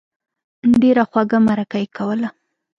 [0.81, 2.29] ډېره خوږه مرکه یې کوله.